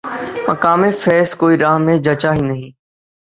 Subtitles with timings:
[0.47, 2.69] مقام فیضؔ کوئی راہ میں جچا ہی نہیں